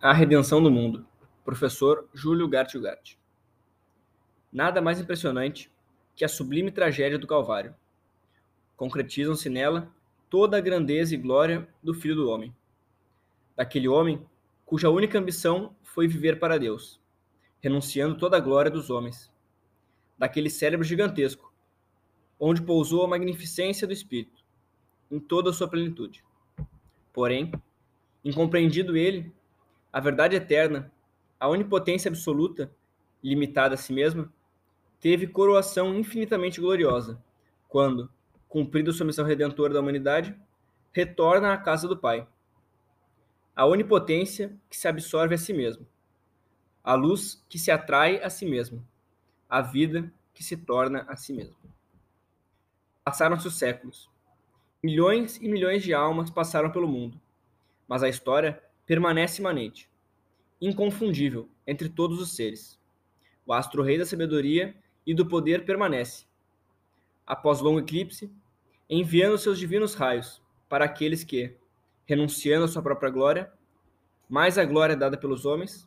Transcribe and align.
A 0.00 0.12
Redenção 0.12 0.62
do 0.62 0.70
Mundo, 0.70 1.04
professor 1.44 2.08
Júlio 2.14 2.46
Gart 2.46 2.72
Nada 4.52 4.80
mais 4.80 5.00
impressionante 5.00 5.72
que 6.14 6.24
a 6.24 6.28
sublime 6.28 6.70
tragédia 6.70 7.18
do 7.18 7.26
Calvário. 7.26 7.74
Concretizam-se 8.76 9.50
nela 9.50 9.92
toda 10.30 10.56
a 10.56 10.60
grandeza 10.60 11.16
e 11.16 11.18
glória 11.18 11.66
do 11.82 11.92
Filho 11.92 12.14
do 12.14 12.30
Homem. 12.30 12.54
Daquele 13.56 13.88
homem 13.88 14.24
cuja 14.64 14.88
única 14.88 15.18
ambição 15.18 15.74
foi 15.82 16.06
viver 16.06 16.38
para 16.38 16.60
Deus, 16.60 17.00
renunciando 17.60 18.16
toda 18.16 18.36
a 18.36 18.40
glória 18.40 18.70
dos 18.70 18.90
homens. 18.90 19.32
Daquele 20.16 20.48
cérebro 20.48 20.86
gigantesco, 20.86 21.52
onde 22.38 22.62
pousou 22.62 23.02
a 23.02 23.08
magnificência 23.08 23.84
do 23.84 23.92
Espírito, 23.92 24.44
em 25.10 25.18
toda 25.18 25.50
a 25.50 25.52
sua 25.52 25.66
plenitude. 25.66 26.24
Porém, 27.12 27.50
incompreendido 28.24 28.96
ele, 28.96 29.36
a 29.92 30.00
verdade 30.00 30.36
eterna, 30.36 30.92
a 31.38 31.48
onipotência 31.48 32.08
absoluta, 32.08 32.70
limitada 33.22 33.74
a 33.74 33.78
si 33.78 33.92
mesma, 33.92 34.32
teve 35.00 35.26
coroação 35.26 35.94
infinitamente 35.94 36.60
gloriosa, 36.60 37.22
quando, 37.68 38.10
cumprida 38.48 38.92
sua 38.92 39.06
missão 39.06 39.24
redentora 39.24 39.74
da 39.74 39.80
humanidade, 39.80 40.36
retorna 40.92 41.52
à 41.52 41.56
casa 41.56 41.86
do 41.86 41.96
Pai. 41.96 42.26
A 43.54 43.66
onipotência 43.66 44.56
que 44.70 44.76
se 44.76 44.88
absorve 44.88 45.34
a 45.34 45.38
si 45.38 45.52
mesma, 45.52 45.86
a 46.82 46.94
luz 46.94 47.44
que 47.48 47.58
se 47.58 47.70
atrai 47.70 48.22
a 48.22 48.30
si 48.30 48.46
mesma, 48.46 48.82
a 49.48 49.60
vida 49.60 50.12
que 50.32 50.42
se 50.44 50.56
torna 50.56 51.04
a 51.08 51.16
si 51.16 51.32
mesma. 51.32 51.56
Passaram-se 53.04 53.48
os 53.48 53.58
séculos. 53.58 54.10
Milhões 54.82 55.36
e 55.38 55.48
milhões 55.48 55.82
de 55.82 55.92
almas 55.92 56.30
passaram 56.30 56.70
pelo 56.70 56.86
mundo, 56.86 57.20
mas 57.88 58.02
a 58.02 58.08
história 58.08 58.62
permanece 58.88 59.42
imanente, 59.42 59.86
inconfundível 60.58 61.46
entre 61.66 61.90
todos 61.90 62.18
os 62.22 62.34
seres. 62.34 62.80
O 63.44 63.52
astro-rei 63.52 63.98
da 63.98 64.06
sabedoria 64.06 64.74
e 65.06 65.12
do 65.12 65.26
poder 65.26 65.66
permanece. 65.66 66.26
Após 67.26 67.60
longo 67.60 67.80
eclipse, 67.80 68.32
enviando 68.88 69.36
seus 69.36 69.58
divinos 69.58 69.94
raios 69.94 70.42
para 70.70 70.86
aqueles 70.86 71.22
que, 71.22 71.54
renunciando 72.06 72.64
à 72.64 72.68
sua 72.68 72.80
própria 72.80 73.10
glória, 73.10 73.52
mais 74.26 74.56
a 74.56 74.64
glória 74.64 74.96
dada 74.96 75.18
pelos 75.18 75.44
homens, 75.44 75.86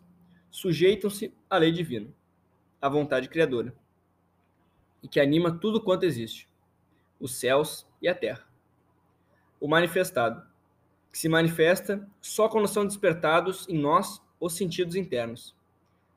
sujeitam-se 0.51 1.33
à 1.49 1.57
lei 1.57 1.71
divina, 1.71 2.13
à 2.79 2.87
vontade 2.87 3.29
criadora, 3.29 3.75
e 5.01 5.07
que 5.07 5.19
anima 5.19 5.57
tudo 5.57 5.81
quanto 5.81 6.03
existe, 6.03 6.47
os 7.19 7.33
céus 7.33 7.87
e 7.99 8.07
a 8.07 8.13
terra. 8.13 8.47
O 9.59 9.67
manifestado, 9.67 10.50
que 11.11 11.17
se 11.17 11.27
manifesta 11.27 12.07
só 12.21 12.47
quando 12.47 12.67
são 12.67 12.85
despertados 12.85 13.67
em 13.67 13.77
nós 13.77 14.21
os 14.39 14.55
sentidos 14.55 14.95
internos, 14.95 15.55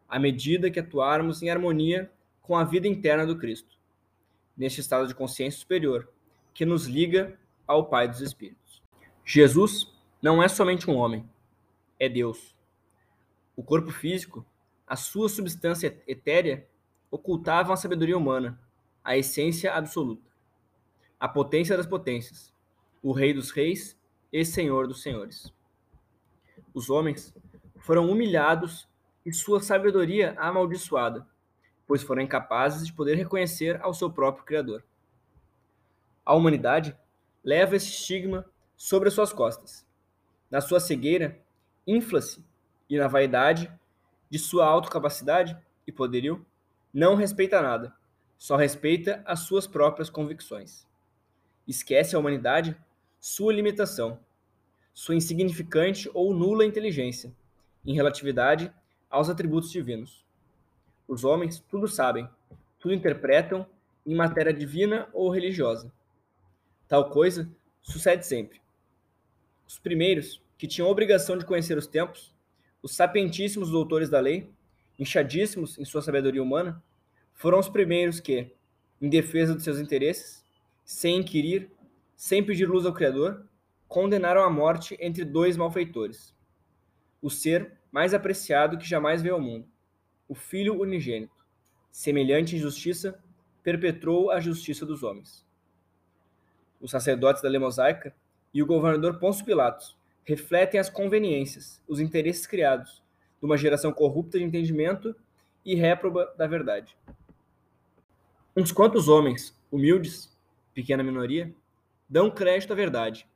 à 0.09 0.19
medida 0.19 0.71
que 0.71 0.79
atuarmos 0.79 1.43
em 1.43 1.51
harmonia 1.51 2.11
com 2.41 2.57
a 2.57 2.65
vida 2.65 2.87
interna 2.87 3.27
do 3.27 3.37
Cristo, 3.37 3.77
neste 4.57 4.81
estado 4.81 5.09
de 5.09 5.15
consciência 5.15 5.61
superior, 5.61 6.09
que 6.53 6.65
nos 6.65 6.87
liga 6.87 7.37
ao 7.67 7.87
Pai 7.87 8.07
dos 8.07 8.21
Espíritos. 8.21 8.83
Jesus 9.25 9.93
não 10.23 10.43
é 10.43 10.49
somente 10.49 10.89
um 10.89 10.95
homem, 10.95 11.29
é 11.99 12.09
Deus. 12.09 12.55
O 13.57 13.63
corpo 13.63 13.91
físico, 13.91 14.47
a 14.87 14.95
sua 14.95 15.29
substância 15.29 16.01
etérea, 16.07 16.67
ocultavam 17.11 17.73
a 17.73 17.77
sabedoria 17.77 18.17
humana, 18.17 18.61
a 19.03 19.17
essência 19.17 19.73
absoluta, 19.73 20.31
a 21.19 21.29
potência 21.29 21.77
das 21.77 21.87
potências, 21.87 22.53
o 23.03 23.13
Rei 23.13 23.33
dos 23.33 23.51
Reis 23.51 23.99
e 24.35 24.45
Senhor 24.45 24.89
dos 24.89 25.01
Senhores. 25.01 25.55
Os 26.75 26.91
homens 26.91 27.33
foram 27.79 28.11
humilhados 28.11 28.89
e 29.25 29.33
sua 29.33 29.63
sabedoria 29.63 30.35
amaldiçoada, 30.37 31.25
pois 31.87 32.03
foram 32.03 32.21
incapazes 32.21 32.85
de 32.85 32.93
poder 32.93 33.15
reconhecer 33.15 33.81
ao 33.81 33.95
seu 33.95 34.11
próprio 34.11 34.45
Criador. 34.45 34.85
A 36.27 36.35
humanidade 36.35 36.97
leva 37.45 37.77
esse 37.77 37.87
estigma 37.87 38.45
sobre 38.77 39.07
as 39.07 39.15
suas 39.15 39.33
costas. 39.33 39.87
Na 40.51 40.61
sua 40.61 40.81
cegueira, 40.81 41.41
infla-se 41.87 42.45
e 42.91 42.99
na 42.99 43.07
vaidade 43.07 43.73
de 44.29 44.39
sua 44.41 44.67
autocapacidade 44.67 45.57
e 45.87 45.93
poderio, 45.93 46.45
não 46.93 47.15
respeita 47.15 47.63
nada, 47.63 47.95
só 48.37 48.57
respeita 48.57 49.23
as 49.25 49.41
suas 49.41 49.69
próprias 49.69 50.11
convicções. 50.11 50.89
Esquece 51.69 52.17
a 52.17 52.19
humanidade 52.19 52.77
sua 53.27 53.55
limitação, 53.55 54.21
sua 54.93 55.15
insignificante 55.15 56.11
ou 56.13 56.35
nula 56.35 56.63
inteligência, 56.63 57.35
em 57.83 57.95
relatividade 57.95 58.71
aos 59.09 59.31
atributos 59.31 59.71
divinos. 59.71 60.23
Os 61.09 61.25
homens 61.25 61.59
tudo 61.59 61.89
sabem, 61.89 62.29
tudo 62.79 62.93
interpretam 62.93 63.67
em 64.05 64.15
matéria 64.15 64.53
divina 64.53 65.09
ou 65.15 65.31
religiosa. 65.31 65.91
Tal 66.87 67.09
coisa 67.09 67.51
sucede 67.81 68.27
sempre. 68.27 68.61
Os 69.67 69.79
primeiros, 69.79 70.43
que 70.59 70.69
tinham 70.69 70.91
obrigação 70.91 71.39
de 71.39 71.47
conhecer 71.47 71.79
os 71.79 71.87
tempos, 71.87 72.31
os 72.83 72.95
sapientíssimos 72.95 73.71
doutores 73.71 74.11
da 74.11 74.21
lei, 74.21 74.51
inchadíssimos 74.99 75.79
em 75.79 75.85
sua 75.87 76.03
sabedoria 76.03 76.43
humana, 76.43 76.85
foram 77.33 77.59
os 77.59 77.71
primeiros 77.71 78.21
que, 78.21 78.53
em 79.01 79.09
defesa 79.09 79.55
dos 79.55 79.65
seus 79.65 79.79
interesses, 79.79 80.45
sem 80.85 81.17
inquirir, 81.17 81.71
sem 82.17 82.45
pedir 82.45 82.69
luz 82.69 82.87
ao 82.87 82.93
Criador, 82.93 83.47
condenaram 83.89 84.43
à 84.43 84.51
morte 84.51 84.97
entre 85.01 85.25
dois 85.25 85.57
malfeitores. 85.57 86.35
O 87.21 87.31
ser 87.31 87.73
mais 87.91 88.13
apreciado 88.13 88.79
que 88.79 88.89
jamais 88.89 89.23
veio 89.23 89.35
ao 89.35 89.41
mundo, 89.41 89.69
o 90.29 90.35
Filho 90.35 90.81
unigênito, 90.81 91.45
semelhante 91.91 92.57
em 92.57 92.59
justiça, 92.59 93.21
perpetrou 93.63 94.31
a 94.31 94.41
justiça 94.41 94.85
dos 94.85 95.03
homens. 95.03 95.47
Os 96.81 96.91
sacerdotes 96.91 97.43
da 97.43 97.49
lei 97.49 97.59
mosaica 97.59 98.15
e 98.53 98.63
o 98.63 98.67
governador 98.67 99.19
Pôncio 99.19 99.45
Pilatos 99.45 99.97
refletem 100.25 100.81
as 100.81 100.91
conveniências, 100.91 101.81
os 101.87 102.01
interesses 102.01 102.47
criados 102.47 103.03
de 103.39 103.47
uma 103.47 103.57
geração 103.57 103.93
corrupta 103.93 104.39
de 104.39 104.45
entendimento 104.45 105.15
e 105.65 105.75
réproba 105.75 106.35
da 106.37 106.47
verdade. 106.47 106.97
Uns 108.57 108.71
quantos 108.71 109.09
homens, 109.09 109.59
humildes, 109.71 110.37
pequena 110.73 111.03
minoria, 111.03 111.55
dão 112.15 112.31
crédito 112.31 112.73
à 112.73 112.77
verdade. 112.77 113.29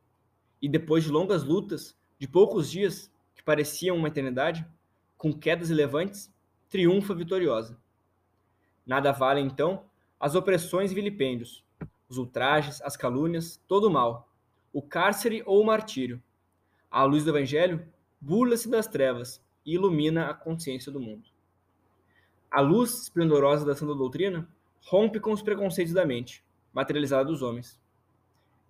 E 0.62 0.68
depois 0.68 1.02
de 1.02 1.10
longas 1.10 1.42
lutas, 1.42 1.98
de 2.16 2.28
poucos 2.28 2.70
dias, 2.70 3.10
que 3.34 3.42
pareciam 3.42 3.96
uma 3.96 4.06
eternidade, 4.06 4.64
com 5.16 5.32
quedas 5.32 5.68
e 5.68 5.74
levantes, 5.74 6.32
triunfa 6.70 7.12
vitoriosa. 7.12 7.76
Nada 8.86 9.10
vale, 9.10 9.40
então, 9.40 9.82
as 10.20 10.36
opressões 10.36 10.92
e 10.92 10.94
vilipêndios, 10.94 11.64
os 12.08 12.18
ultrajes, 12.18 12.80
as 12.82 12.96
calúnias, 12.96 13.60
todo 13.66 13.88
o 13.88 13.90
mal, 13.90 14.30
o 14.72 14.80
cárcere 14.80 15.42
ou 15.44 15.60
o 15.60 15.66
martírio. 15.66 16.22
A 16.88 17.02
luz 17.02 17.24
do 17.24 17.30
Evangelho 17.30 17.84
burla-se 18.20 18.70
das 18.70 18.86
trevas 18.86 19.44
e 19.66 19.74
ilumina 19.74 20.30
a 20.30 20.34
consciência 20.34 20.92
do 20.92 21.00
mundo. 21.00 21.28
A 22.48 22.60
luz 22.60 23.02
esplendorosa 23.02 23.66
da 23.66 23.74
santa 23.74 23.96
doutrina 23.96 24.48
rompe 24.82 25.18
com 25.18 25.32
os 25.32 25.42
preconceitos 25.42 25.92
da 25.92 26.06
mente, 26.06 26.44
materializada 26.72 27.24
dos 27.24 27.42
homens 27.42 27.76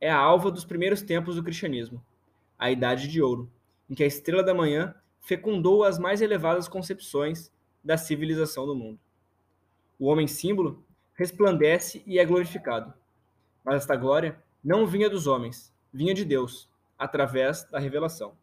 é 0.00 0.10
a 0.10 0.18
alva 0.18 0.50
dos 0.50 0.64
primeiros 0.64 1.02
tempos 1.02 1.36
do 1.36 1.42
cristianismo, 1.42 2.04
a 2.58 2.70
Idade 2.70 3.08
de 3.08 3.20
Ouro, 3.20 3.50
em 3.90 3.94
que 3.94 4.04
a 4.04 4.06
estrela 4.06 4.42
da 4.42 4.54
manhã 4.54 4.94
fecundou 5.20 5.84
as 5.84 5.98
mais 5.98 6.20
elevadas 6.20 6.68
concepções 6.68 7.50
da 7.82 7.96
civilização 7.96 8.66
do 8.66 8.74
mundo. 8.74 8.98
O 9.98 10.06
homem 10.06 10.26
símbolo 10.26 10.84
resplandece 11.14 12.02
e 12.06 12.18
é 12.18 12.24
glorificado. 12.24 12.94
Mas 13.64 13.76
esta 13.76 13.96
glória 13.96 14.38
não 14.62 14.86
vinha 14.86 15.10
dos 15.10 15.26
homens, 15.26 15.72
vinha 15.92 16.14
de 16.14 16.24
Deus, 16.24 16.68
através 16.98 17.64
da 17.64 17.78
revelação. 17.78 18.34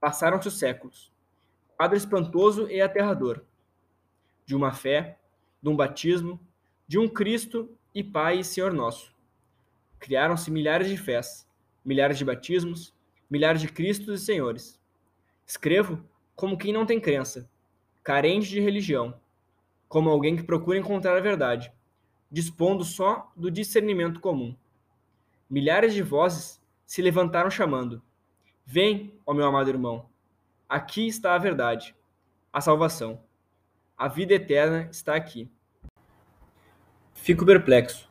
Passaram-se 0.00 0.48
os 0.48 0.58
séculos. 0.58 1.12
Quadro 1.76 1.96
espantoso 1.96 2.68
e 2.70 2.80
aterrador. 2.80 3.42
De 4.46 4.54
uma 4.54 4.72
fé, 4.72 5.18
de 5.62 5.68
um 5.68 5.76
batismo, 5.76 6.40
de 6.88 6.98
um 6.98 7.08
Cristo 7.08 7.70
e 7.94 8.02
Pai 8.02 8.38
e 8.38 8.44
Senhor 8.44 8.72
nosso 8.72 9.12
criaram-se 10.00 10.50
milhares 10.50 10.88
de 10.88 10.96
fés, 10.96 11.46
milhares 11.84 12.18
de 12.18 12.24
batismos, 12.24 12.92
milhares 13.30 13.60
de 13.60 13.68
Cristos 13.68 14.20
e 14.20 14.24
Senhores. 14.24 14.80
Escrevo 15.46 16.02
como 16.34 16.56
quem 16.58 16.72
não 16.72 16.86
tem 16.86 16.98
crença, 16.98 17.48
carente 18.02 18.48
de 18.48 18.60
religião, 18.60 19.14
como 19.88 20.08
alguém 20.08 20.36
que 20.36 20.42
procura 20.42 20.78
encontrar 20.78 21.16
a 21.16 21.20
verdade, 21.20 21.70
dispondo 22.30 22.82
só 22.82 23.30
do 23.36 23.50
discernimento 23.50 24.20
comum. 24.20 24.56
Milhares 25.48 25.92
de 25.92 26.02
vozes 26.02 26.60
se 26.86 27.02
levantaram 27.02 27.50
chamando: 27.50 28.02
Vem, 28.64 29.12
ó 29.26 29.34
meu 29.34 29.46
amado 29.46 29.68
irmão, 29.68 30.08
aqui 30.68 31.06
está 31.06 31.34
a 31.34 31.38
verdade, 31.38 31.94
a 32.52 32.60
salvação. 32.60 33.22
A 33.98 34.08
vida 34.08 34.32
eterna 34.32 34.88
está 34.90 35.14
aqui. 35.14 35.50
Fico 37.12 37.44
perplexo. 37.44 38.08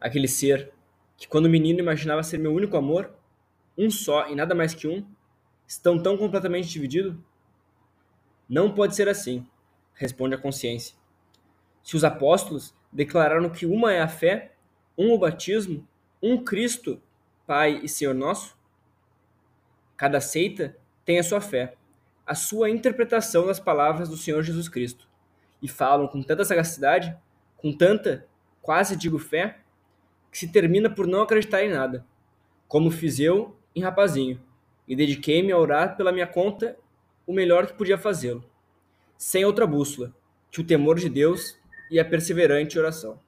Aquele 0.00 0.28
ser, 0.28 0.72
que 1.16 1.26
quando 1.26 1.48
menino 1.48 1.80
imaginava 1.80 2.22
ser 2.22 2.38
meu 2.38 2.52
único 2.52 2.76
amor, 2.76 3.12
um 3.76 3.90
só 3.90 4.28
e 4.28 4.34
nada 4.34 4.54
mais 4.54 4.74
que 4.74 4.86
um, 4.86 5.06
estão 5.66 6.00
tão 6.00 6.16
completamente 6.16 6.68
divididos? 6.68 7.16
Não 8.48 8.72
pode 8.72 8.94
ser 8.94 9.08
assim, 9.08 9.46
responde 9.94 10.34
a 10.34 10.38
consciência. 10.38 10.94
Se 11.82 11.96
os 11.96 12.04
apóstolos 12.04 12.74
declararam 12.92 13.50
que 13.50 13.66
uma 13.66 13.92
é 13.92 14.00
a 14.00 14.08
fé, 14.08 14.52
um 14.96 15.12
o 15.12 15.18
batismo, 15.18 15.86
um 16.22 16.42
Cristo, 16.42 17.00
Pai 17.46 17.80
e 17.82 17.88
Senhor 17.88 18.14
nosso, 18.14 18.56
cada 19.96 20.20
seita 20.20 20.76
tem 21.04 21.18
a 21.18 21.22
sua 21.22 21.40
fé, 21.40 21.74
a 22.26 22.34
sua 22.34 22.68
interpretação 22.70 23.46
das 23.46 23.60
palavras 23.60 24.08
do 24.08 24.16
Senhor 24.16 24.42
Jesus 24.42 24.68
Cristo, 24.68 25.08
e 25.62 25.68
falam 25.68 26.08
com 26.08 26.22
tanta 26.22 26.44
sagacidade, 26.44 27.16
com 27.56 27.72
tanta, 27.72 28.26
quase 28.60 28.96
digo 28.96 29.18
fé, 29.18 29.60
que 30.30 30.38
se 30.38 30.48
termina 30.48 30.88
por 30.88 31.06
não 31.06 31.22
acreditar 31.22 31.64
em 31.64 31.70
nada, 31.70 32.06
como 32.68 32.90
fiz 32.90 33.18
eu 33.18 33.56
em 33.74 33.82
Rapazinho, 33.82 34.40
e 34.86 34.94
dediquei-me 34.94 35.52
a 35.52 35.58
orar 35.58 35.96
pela 35.96 36.12
minha 36.12 36.26
conta 36.26 36.76
o 37.26 37.32
melhor 37.32 37.66
que 37.66 37.74
podia 37.74 37.98
fazê-lo, 37.98 38.44
sem 39.16 39.44
outra 39.44 39.66
bússola 39.66 40.14
que 40.50 40.60
o 40.60 40.64
temor 40.64 40.98
de 40.98 41.08
Deus 41.08 41.58
e 41.90 42.00
a 42.00 42.04
perseverante 42.04 42.78
oração. 42.78 43.20